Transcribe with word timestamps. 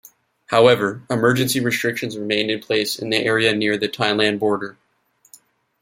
However, 0.47 1.03
Emergency 1.11 1.59
restrictions 1.59 2.17
remained 2.17 2.49
in 2.49 2.59
place 2.59 2.97
in 2.97 3.11
the 3.11 3.17
area 3.23 3.53
near 3.53 3.77
the 3.77 3.87
Thailand 3.87 4.39
border. 4.39 4.75